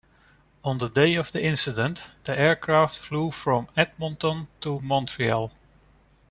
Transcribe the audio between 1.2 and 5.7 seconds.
the incident, the aircraft flew from Edmonton to Montreal.